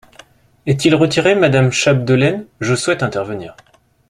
[0.65, 2.47] Est-il retiré, madame Chapdelaine?
[2.59, 3.55] Je souhaite intervenir.